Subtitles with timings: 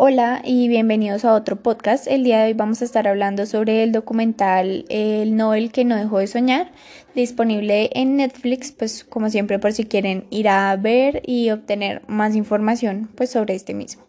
[0.00, 2.06] Hola y bienvenidos a otro podcast.
[2.06, 5.96] El día de hoy vamos a estar hablando sobre el documental El Nobel que no
[5.96, 6.70] dejó de soñar,
[7.16, 12.36] disponible en Netflix, pues como siempre por si quieren ir a ver y obtener más
[12.36, 14.04] información pues sobre este mismo.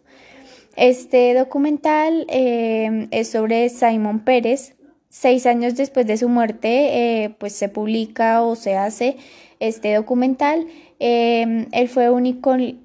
[0.76, 4.76] Este documental eh, es sobre Simon Pérez.
[5.08, 9.16] Seis años después de su muerte, eh, pues se publica o se hace
[9.58, 10.68] este documental.
[11.00, 12.26] Eh, él fue un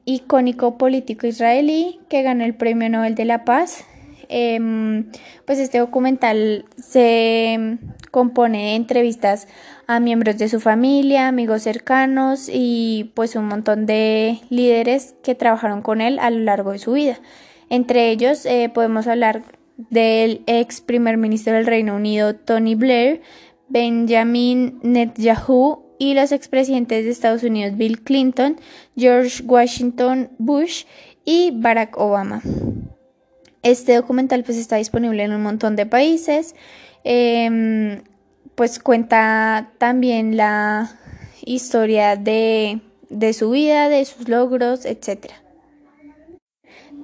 [0.06, 3.86] icónico político israelí que ganó el Premio Nobel de la Paz.
[4.30, 5.06] Eh,
[5.46, 7.78] pues este documental se
[8.10, 9.48] compone de entrevistas
[9.88, 15.82] a miembros de su familia, amigos cercanos y pues un montón de líderes que trabajaron
[15.82, 17.20] con él a lo largo de su vida.
[17.70, 19.44] Entre ellos eh, podemos hablar
[19.78, 23.22] del ex primer ministro del Reino Unido Tony Blair,
[23.68, 28.58] Benjamin Netanyahu y los expresidentes de Estados Unidos Bill Clinton,
[28.96, 30.86] George Washington Bush
[31.24, 32.42] y Barack Obama.
[33.64, 36.56] Este documental pues está disponible en un montón de países,
[37.04, 38.02] em,
[38.56, 40.98] pues cuenta también la
[41.44, 45.45] historia de, de su vida, de sus logros, etcétera.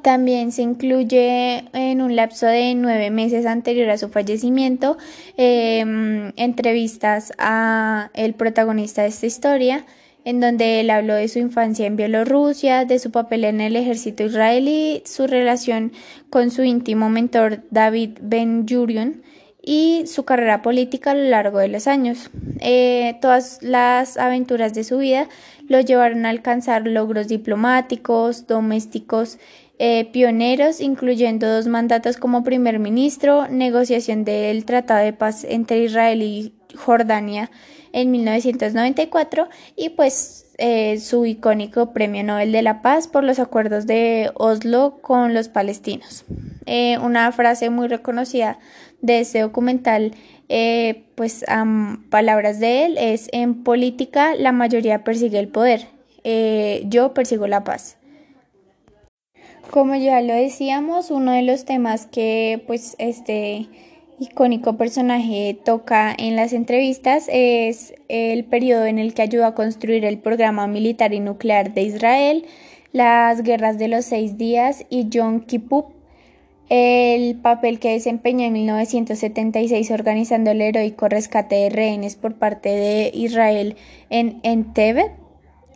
[0.02, 4.98] También se incluye en un lapso de nueve meses anterior a su fallecimiento
[5.38, 9.86] em, entrevistas a el protagonista de esta historia,
[10.26, 14.24] en donde él habló de su infancia en Bielorrusia, de su papel en el ejército
[14.24, 15.92] israelí, su relación
[16.30, 19.22] con su íntimo mentor David Ben Gurion
[19.64, 22.32] y su carrera política a lo largo de los años.
[22.60, 25.28] Eh, todas las aventuras de su vida
[25.68, 29.38] lo llevaron a alcanzar logros diplomáticos, domésticos
[29.84, 36.22] eh, pioneros, incluyendo dos mandatos como primer ministro, negociación del Tratado de Paz entre Israel
[36.22, 37.50] y Jordania
[37.92, 43.88] en 1994 y pues eh, su icónico Premio Nobel de la Paz por los acuerdos
[43.88, 46.26] de Oslo con los palestinos.
[46.68, 48.60] Eh, una frase muy reconocida
[49.02, 50.14] de este documental,
[51.16, 51.44] pues
[52.12, 55.88] palabras de él, es en política la mayoría persigue el poder,
[56.88, 57.98] yo persigo la paz.
[59.72, 63.68] Como ya lo decíamos, uno de los temas que pues este
[64.20, 70.04] icónico personaje toca en las entrevistas es el periodo en el que ayudó a construir
[70.04, 72.46] el programa militar y nuclear de Israel,
[72.92, 75.86] las guerras de los seis días y Yom Kippur,
[76.68, 83.10] el papel que desempeñó en 1976 organizando el heroico rescate de rehenes por parte de
[83.14, 83.78] Israel
[84.10, 85.21] en Entebbe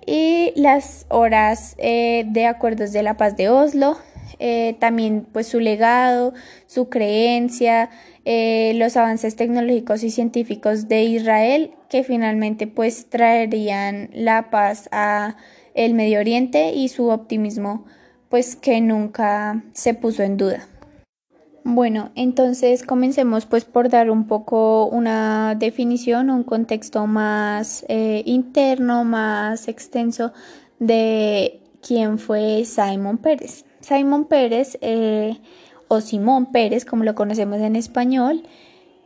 [0.05, 3.97] y las horas eh, de acuerdos de la paz de Oslo,
[4.39, 6.33] eh, también pues su legado,
[6.67, 7.89] su creencia,
[8.25, 15.37] eh, los avances tecnológicos y científicos de Israel que finalmente pues traerían la paz a
[15.73, 17.85] el Medio Oriente y su optimismo
[18.29, 20.67] pues que nunca se puso en duda.
[21.67, 29.03] Bueno, entonces comencemos pues por dar un poco una definición, un contexto más eh, interno,
[29.03, 30.31] más extenso
[30.77, 33.65] de quién fue Simon Pérez.
[33.79, 35.39] Simon Pérez eh,
[35.87, 38.43] o Simón Pérez, como lo conocemos en español,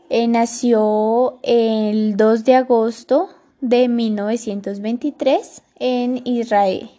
[0.09, 3.29] eh, nació el 2 de agosto
[3.61, 6.89] de 1923 en Israel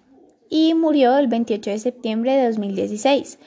[0.49, 3.39] y murió el 28 de septiembre de 2016.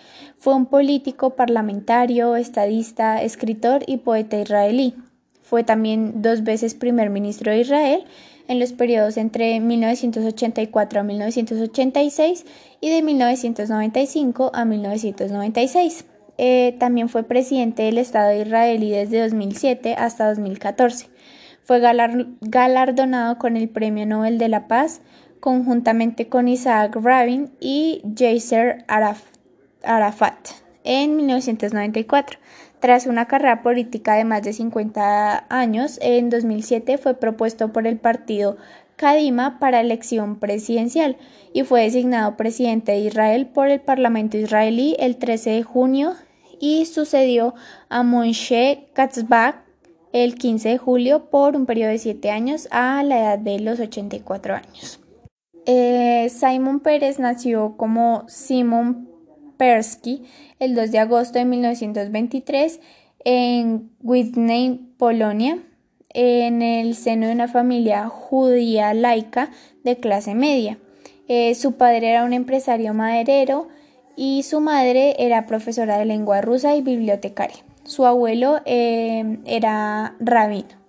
[0.44, 4.94] Fue un político, parlamentario, estadista, escritor y poeta israelí.
[5.42, 8.04] Fue también dos veces primer ministro de Israel
[8.50, 12.46] en los periodos entre 1984 a 1986
[12.82, 16.06] y de 1995 a 1996.
[16.38, 21.08] Eh, también fue presidente del Estado israelí desde 2007 hasta 2014.
[21.64, 25.00] Fue galardonado con el Premio Nobel de la Paz
[25.40, 29.33] conjuntamente con Isaac Rabin y Yasser Arafat
[30.84, 32.40] en 1994.
[32.80, 37.98] Tras una carrera política de más de 50 años, en 2007 fue propuesto por el
[37.98, 38.58] partido
[38.96, 41.18] Kadima para elección presidencial
[41.52, 46.14] y fue designado presidente de Israel por el Parlamento israelí el 13 de junio
[46.60, 47.56] y sucedió
[47.90, 49.56] a Moshe Katzbach
[50.12, 53.80] el 15 de julio por un periodo de 7 años a la edad de los
[53.80, 55.00] 84 años.
[55.66, 59.13] Eh, Simon Pérez nació como Simon
[59.58, 60.24] Persky
[60.60, 62.80] el 2 de agosto de 1923
[63.26, 65.60] en Widney, Polonia,
[66.10, 69.50] en el seno de una familia judía laica
[69.84, 70.78] de clase media.
[71.28, 73.70] Eh, su padre era un empresario maderero
[74.16, 77.64] y su madre era profesora de lengua rusa y bibliotecaria.
[77.84, 80.83] Su abuelo eh, era rabino.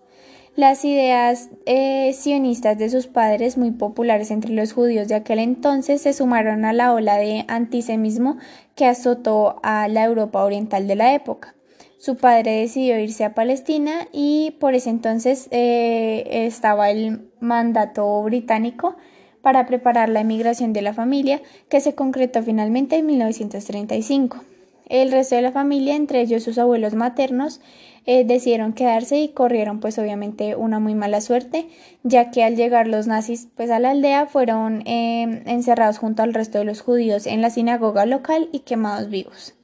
[0.56, 6.02] Las ideas eh, sionistas de sus padres, muy populares entre los judíos de aquel entonces,
[6.02, 8.36] se sumaron a la ola de antisemismo
[8.76, 11.56] que azotó a la Europa oriental de la época.
[11.98, 18.94] Su padre decidió irse a Palestina y por ese entonces eh, estaba el mandato británico
[19.42, 24.44] para preparar la emigración de la familia, que se concretó finalmente en 1935.
[24.86, 27.60] El resto de la familia, entre ellos sus abuelos maternos,
[28.06, 31.68] eh, decidieron quedarse y corrieron pues obviamente una muy mala suerte,
[32.02, 36.34] ya que al llegar los nazis pues a la aldea fueron em, encerrados junto al
[36.34, 39.54] resto de los judíos en la sinagoga local y quemados vivos.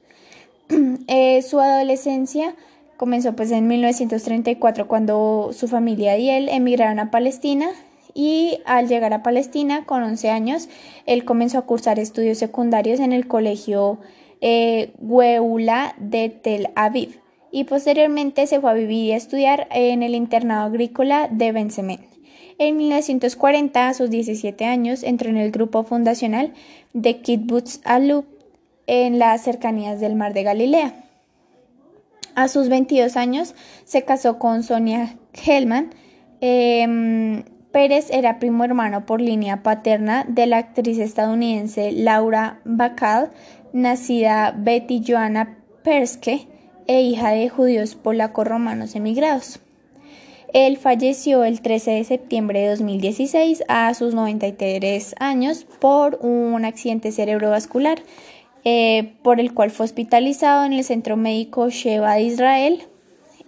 [1.09, 2.55] Eh, su adolescencia
[2.97, 7.71] comenzó pues en 1934 cuando su familia y él emigraron a Palestina
[8.15, 10.69] y al llegar a Palestina con 11 años
[11.07, 13.99] él comenzó a cursar estudios secundarios en el colegio
[14.41, 14.93] eh,
[15.99, 17.20] de Tel Aviv
[17.53, 22.01] y posteriormente se fue a vivir y a estudiar en el internado agrícola de Bensemen.
[22.59, 26.53] En 1940, a sus 17 años, entró en el grupo fundacional
[26.93, 28.27] de Kibbutz Alub
[28.87, 30.95] en las cercanías del mar de Galilea.
[32.35, 33.55] A sus 22 años
[33.85, 35.91] se casó con Sonia Hellman.
[36.41, 43.31] Em, Pérez era primo hermano por línea paterna de la actriz estadounidense Laura Bacall,
[43.73, 46.49] nacida Betty Joanna Perske,
[46.87, 49.61] e hija de judíos polaco-romanos emigrados.
[50.53, 57.13] Él falleció el 13 de septiembre de 2016 a sus 93 años por un accidente
[57.13, 58.03] cerebrovascular,
[58.65, 62.83] eh, por el cual fue hospitalizado en el Centro Médico Sheba de Israel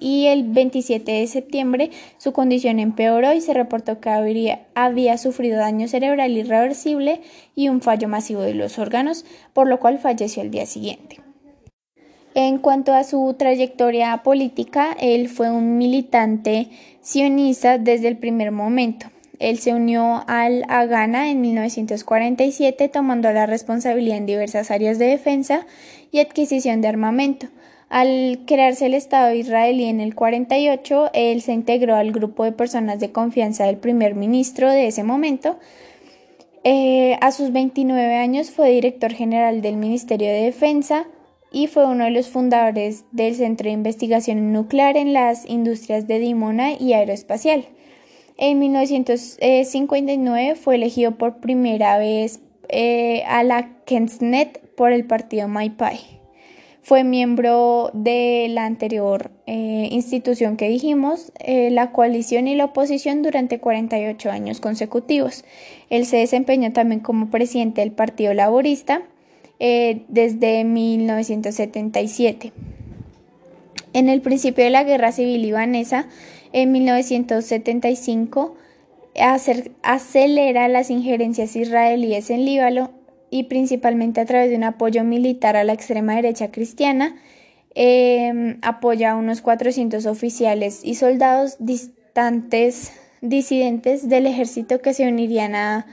[0.03, 5.59] y el 27 de septiembre su condición empeoró y se reportó que habría, había sufrido
[5.59, 7.21] daño cerebral irreversible
[7.55, 11.22] y un fallo masivo de los órganos, por lo cual falleció el día siguiente.
[12.35, 16.69] En cuanto a su trayectoria política, él fue un militante
[17.03, 19.07] sionista desde el primer momento.
[19.39, 25.67] Él se unió al Agana en 1947 tomando la responsabilidad en diversas áreas de defensa
[26.11, 27.49] y adquisición de armamento.
[27.91, 33.01] Al crearse el Estado israelí en el 48, él se integró al grupo de personas
[33.01, 35.59] de confianza del primer ministro de ese momento.
[36.65, 41.07] Eh, a sus 29 años fue director general del Ministerio de Defensa,
[41.53, 46.19] y fue uno de los fundadores del Centro de Investigación Nuclear en las Industrias de
[46.19, 47.67] Dimona y Aeroespacial.
[48.39, 56.01] En 1959 fue elegido por primera vez eh, a la Kensnet por el partido Maipai.
[56.81, 63.23] Fue miembro de la anterior eh, institución que dijimos, eh, la coalición y la oposición
[63.23, 65.45] durante 48 años consecutivos.
[65.91, 69.03] Él se desempeñó también como presidente del Partido Laborista
[69.65, 72.53] eh, desde 1977.
[73.93, 76.09] En el principio de la Guerra Civil Libanesa,
[76.53, 78.57] en 1975,
[79.83, 82.91] acelera las injerencias israelíes en Líbano
[83.31, 87.15] y principalmente a través de un apoyo militar a la extrema derecha cristiana,
[87.77, 95.55] em, apoya a unos 400 oficiales y soldados distantes, disidentes del ejército que se unirían
[95.55, 95.87] a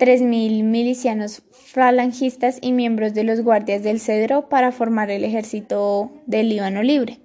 [0.00, 6.48] 3.000 milicianos falangistas y miembros de los guardias del Cedro para formar el ejército del
[6.48, 7.18] Líbano Libre.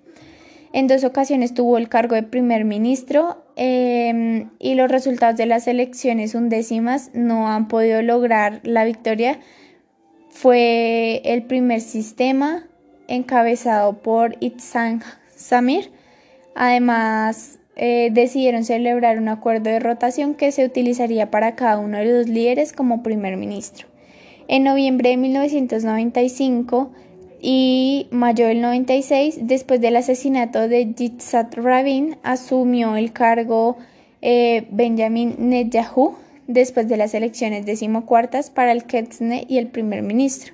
[0.73, 5.67] En dos ocasiones tuvo el cargo de primer ministro em, y los resultados de las
[5.67, 9.39] elecciones undécimas no han podido lograr la victoria.
[10.27, 12.67] Fue el primer sistema
[13.07, 15.01] encabezado por Itzhak
[15.33, 15.91] Samir.
[16.55, 22.05] Además, eh, decidieron celebrar un acuerdo de rotación que se utilizaría para cada uno de
[22.05, 23.87] los líderes como primer ministro.
[24.47, 26.91] En noviembre de 1995
[27.41, 33.77] y mayo del 96, después del asesinato de Yitzhak Rabin, asumió el cargo
[34.21, 36.15] eh, Benjamin Netanyahu
[36.47, 40.53] después de las elecciones decimocuartas para el Ketzne y el primer ministro.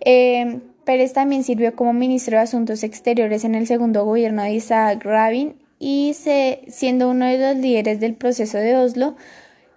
[0.00, 5.04] Eh, Pérez también sirvió como ministro de Asuntos Exteriores en el segundo gobierno de Isaac
[5.04, 6.14] Rabin y
[6.68, 9.16] siendo uno de los líderes del proceso de Oslo,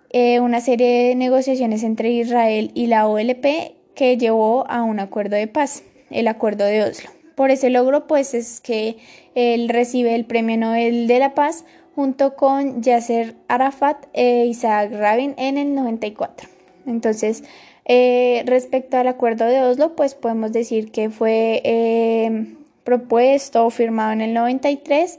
[0.10, 5.38] eh, una serie de negociaciones entre Israel y la OLP que llevó a un acuerdo
[5.38, 7.10] de paz, el acuerdo de Oslo.
[7.36, 8.98] Por ese logro, pues es que
[9.34, 11.64] él recibe el Premio Nobel de la Paz
[11.96, 16.50] junto con Yasser Arafat e Isaac Rabin en el 94.
[16.86, 17.44] Entonces,
[17.86, 24.12] eh, respecto al acuerdo de Oslo, pues podemos decir que fue eh, propuesto o firmado
[24.12, 25.18] en el 93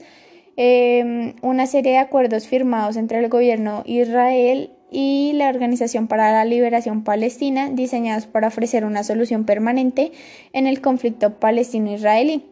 [0.57, 6.45] Em, una serie de acuerdos firmados entre el gobierno Israel y la Organización para la
[6.45, 10.13] Liberación Palestina diseñados para ofrecer una solución permanente
[10.53, 12.45] en el conflicto palestino-israelí.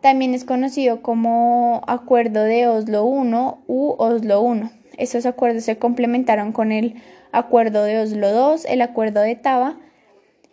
[0.00, 3.34] También es conocido como Acuerdo de Oslo I
[3.66, 4.70] u Oslo I.
[4.96, 6.94] Estos acuerdos se complementaron con el
[7.32, 9.78] Acuerdo de Oslo II, el Acuerdo de Taba,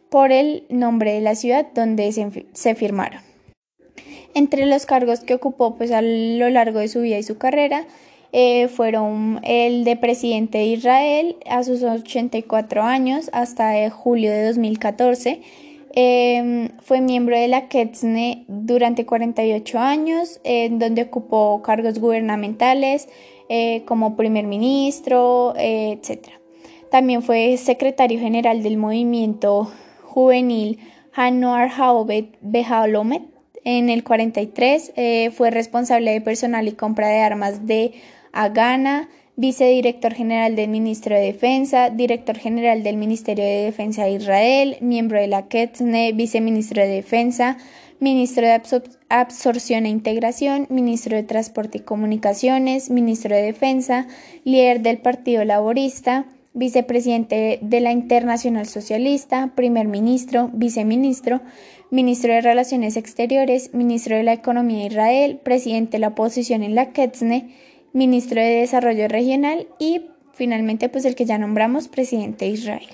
[0.10, 2.12] por el nombre de la ciudad donde
[2.54, 3.22] se, firmaron.
[4.38, 7.88] Entre los cargos que ocupó pues, a lo largo de su vida y su carrera
[8.34, 15.42] eh, fueron el de presidente de Israel a sus 84 años hasta julio de 2014.
[15.96, 20.40] Em, fue miembro de la Ketzne durante 48 años,
[20.70, 23.10] donde ocupó cargos gubernamentales
[23.50, 26.28] eh, como primer ministro, eh, etc.
[26.92, 29.72] También fue secretario general del movimiento
[30.04, 30.78] juvenil
[31.14, 33.37] Hanoar Haobet Behalomet
[33.68, 34.94] en el 43.
[34.96, 37.92] Eh, fue responsable de personal y compra de armas de
[38.32, 44.78] Agana, vicedirector general del Ministerio de Defensa, director general del Ministerio de Defensa de Israel,
[44.80, 47.58] miembro de la KETSNE, viceministro de Defensa,
[48.00, 48.62] ministro de
[49.10, 54.08] Absorción e Integración, ministro de Transporte y Comunicaciones, ministro de Defensa,
[54.46, 61.42] líder del Partido Laborista, vicepresidente de la Internacional Socialista, primer ministro, viceministro,
[61.90, 66.76] ministro de Relaciones Exteriores, ministro de la Economía de Israel, presidente de la oposición en
[66.76, 67.56] la KETSNE,
[67.94, 70.02] ministro de Desarrollo Regional y
[70.34, 72.88] finalmente pues el que ya nombramos, presidente de Israel.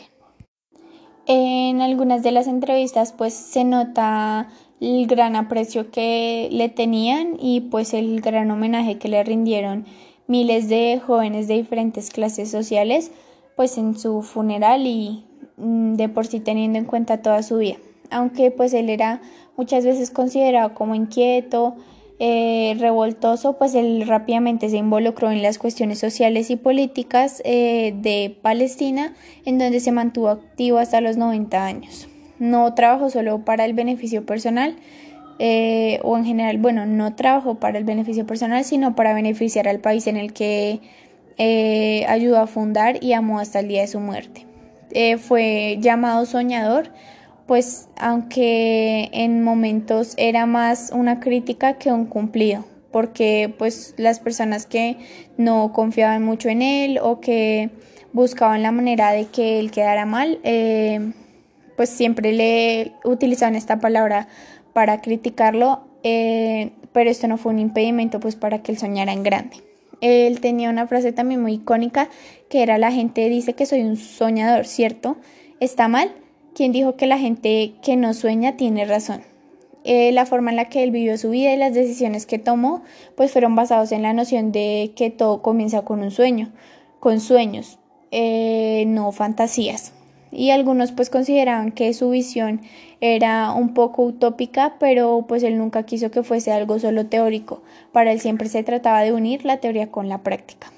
[1.26, 7.62] En algunas de las entrevistas pues se nota el gran aprecio que le tenían y
[7.62, 9.86] pues el gran homenaje que le rindieron
[10.28, 13.12] miles de jóvenes de diferentes clases sociales
[13.56, 15.26] pues en su funeral y
[15.58, 17.78] mm, de por sí teniendo en cuenta toda su vida.
[18.14, 19.22] Aunque pues él era
[19.58, 21.76] muchas veces considerado como inquieto,
[22.20, 28.38] eh, revoltoso, pues él rápidamente se involucró en las cuestiones sociales y políticas eh, de
[28.42, 29.14] Palestina,
[29.46, 32.08] en donde se mantuvo activo hasta los 90 años.
[32.40, 34.78] No trabajó solo para el beneficio personal,
[35.40, 39.80] eh, o en general, bueno, no trabajó para el beneficio personal, sino para beneficiar al
[39.80, 40.80] país en el que
[42.08, 44.46] ayudó a fundar y amó hasta el día de su muerte.
[45.18, 46.92] Fue llamado soñador,
[47.48, 54.66] pues aunque en momentos era más una crítica que un cumplido, porque pues las personas
[54.66, 54.98] que
[55.38, 57.70] no confiaban mucho en él o que
[58.14, 61.12] buscaban la manera de que él quedara mal, eh,
[61.76, 64.28] pues siempre le utilizaban esta palabra
[64.74, 69.58] para criticarlo, pero esto no fue un impedimento pues para que él soñara en grande.
[70.02, 72.10] Él tenía una frase también muy icónica
[72.50, 75.18] que era la gente dice que soy un soñador, ¿cierto?
[75.60, 76.12] ¿Está mal?
[76.56, 79.22] Quien dijo que la gente que no sueña tiene razón.
[79.84, 82.84] Eh, la forma en la que él vivió su vida y las decisiones que tomó
[83.16, 86.52] pues fueron basados en la noción de que todo comienza con un sueño,
[87.02, 87.80] con sueños,
[88.12, 89.92] eh, no fantasías
[90.36, 92.62] y algunos pues consideraban que su visión
[93.02, 97.62] era un poco utópica, pero pues él nunca quiso que fuese algo solo teórico.
[97.92, 100.72] Para él siempre se trataba de unir la teoría con la práctica.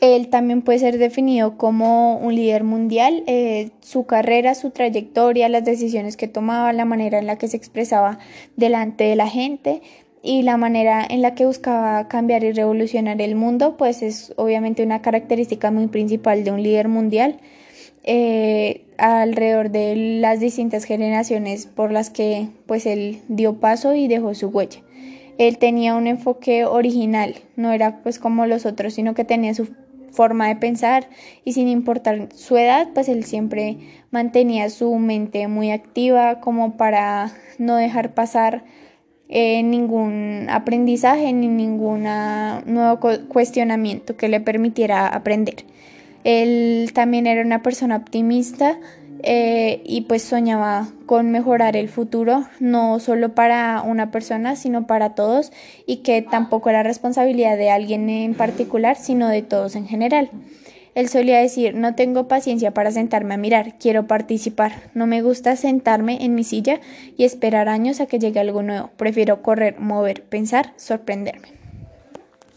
[0.00, 3.22] Él también puede ser definido como un líder mundial.
[3.26, 7.56] Eh, su carrera, su trayectoria, las decisiones que tomaba, la manera en la que se
[7.56, 8.18] expresaba
[8.56, 9.80] delante de la gente
[10.22, 14.82] y la manera en la que buscaba cambiar y revolucionar el mundo, pues es obviamente
[14.82, 17.38] una característica muy principal de un líder mundial
[18.08, 24.34] eh, alrededor de las distintas generaciones por las que pues él dio paso y dejó
[24.34, 24.80] su huella.
[25.38, 29.68] Él tenía un enfoque original, no era pues como los otros, sino que tenía su
[30.16, 31.08] forma de pensar
[31.44, 33.78] y sin importar su edad, pues él siempre
[34.10, 38.64] mantenía su mente muy activa como para no dejar pasar
[39.28, 42.04] eh, ningún aprendizaje ni ningún
[42.66, 45.64] nuevo cuestionamiento que le permitiera aprender.
[46.24, 48.78] Él también era una persona optimista
[49.22, 55.14] eh, y pues soñaba con mejorar el futuro, no solo para una persona, sino para
[55.14, 55.52] todos
[55.86, 60.30] y que tampoco era responsabilidad de alguien en particular, sino de todos en general.
[60.96, 64.90] Él solía decir, no tengo paciencia para sentarme a mirar, quiero participar.
[64.94, 66.80] No me gusta sentarme en mi silla
[67.18, 68.90] y esperar años a que llegue algo nuevo.
[68.96, 71.48] Prefiero correr, mover, pensar, sorprenderme.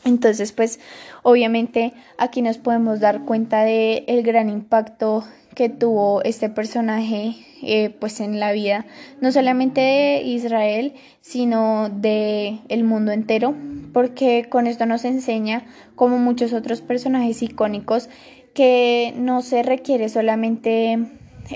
[0.06, 0.80] Entonces, pues
[1.24, 5.24] obviamente aquí nos podemos dar cuenta de el gran impacto
[5.56, 8.86] que tuvo este personaje eh, pues en la vida
[9.20, 13.56] no solamente de Israel sino de el mundo entero
[13.94, 18.10] porque con esto nos enseña como muchos otros personajes icónicos
[18.54, 20.98] que no se requiere solamente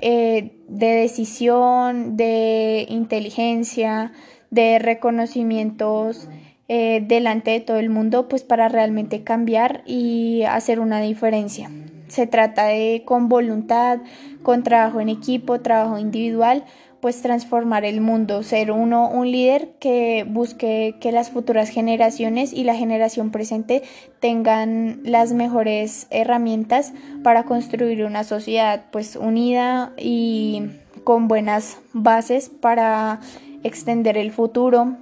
[0.01, 4.11] eh, de decisión de inteligencia
[4.49, 6.27] de reconocimientos
[6.75, 11.69] eh, delante de todo el mundo pues para realmente cambiar y hacer una diferencia.
[12.07, 13.99] Se trata de con voluntad,
[14.41, 16.63] con trabajo en equipo, trabajo individual,
[16.99, 22.63] pues transformar el mundo, ser uno un líder que busque que las futuras generaciones y
[22.63, 23.83] la generación presente
[24.19, 26.91] tengan las mejores herramientas
[27.23, 30.63] para construir una sociedad pues unida y
[31.03, 33.19] con buenas bases para
[33.61, 34.97] extender el futuro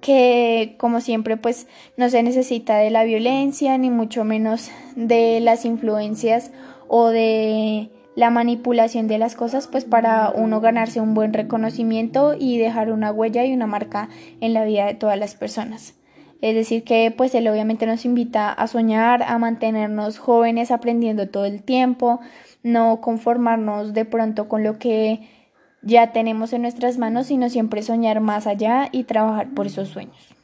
[0.00, 5.64] que como siempre pues no se necesita de la violencia ni mucho menos de las
[5.64, 6.50] influencias
[6.88, 12.58] o de la manipulación de las cosas pues para uno ganarse un buen reconocimiento y
[12.58, 14.08] dejar una huella y una marca
[14.40, 15.94] en la vida de todas las personas.
[16.40, 21.46] Es decir, que pues él obviamente nos invita a soñar, a mantenernos jóvenes aprendiendo todo
[21.46, 22.20] el tiempo,
[22.62, 25.28] no conformarnos de pronto con lo que
[25.82, 30.37] ya tenemos en nuestras manos, sino siempre soñar más allá y trabajar por esos sueños.